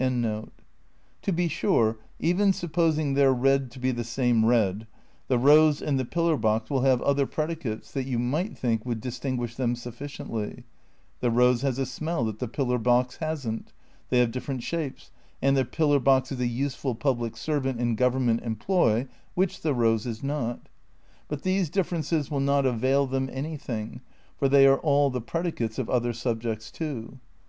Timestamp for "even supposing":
2.18-3.14